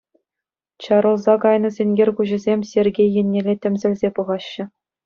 [0.85, 4.63] Чарӑлса кайнӑ сенкер куҫӗсем Сергей еннелле тӗмсӗлсе пӑхаҫҫӗ.